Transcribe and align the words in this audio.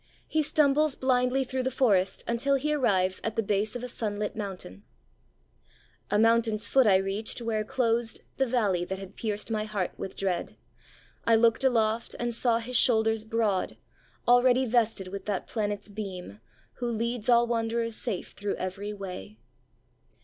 He 0.27 0.41
stumbles 0.41 0.95
blindly 0.95 1.43
through 1.43 1.61
the 1.61 1.69
forest 1.69 2.23
until 2.27 2.55
he 2.55 2.73
arrives 2.73 3.21
at 3.23 3.35
the 3.35 3.43
base 3.43 3.75
of 3.75 3.83
a 3.83 3.87
sunlit 3.87 4.35
mountain:... 4.35 4.81
a 6.09 6.17
mountain's 6.17 6.67
foot 6.71 6.87
I 6.87 6.95
reached, 6.95 7.39
where 7.39 7.63
closed 7.63 8.21
The 8.37 8.47
valley 8.47 8.83
that 8.83 8.97
had 8.97 9.15
pierced 9.15 9.51
my 9.51 9.63
heart 9.65 9.91
with 9.99 10.17
dread. 10.17 10.57
I 11.27 11.35
looked 11.35 11.63
aloft, 11.63 12.15
and 12.17 12.33
saw 12.33 12.57
his 12.57 12.77
shoulders 12.77 13.23
broad 13.23 13.77
Already 14.27 14.65
vested 14.65 15.09
with 15.09 15.25
that 15.25 15.45
planet's 15.47 15.87
beam 15.87 16.39
Who 16.79 16.87
leads 16.89 17.29
all 17.29 17.45
wanderers 17.45 17.95
safe 17.95 18.31
through 18.31 18.55
every 18.55 18.93
way. 18.93 19.37